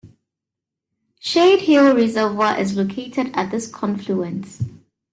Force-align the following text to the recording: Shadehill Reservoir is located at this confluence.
Shadehill 1.21 1.95
Reservoir 1.95 2.57
is 2.57 2.75
located 2.75 3.29
at 3.35 3.51
this 3.51 3.67
confluence. 3.67 4.63